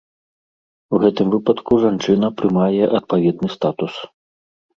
У 0.95 1.01
гэтым 1.03 1.27
выпадку 1.35 1.77
жанчына 1.83 2.27
прымае 2.41 2.83
адпаведны 3.01 3.47
статус. 3.59 3.93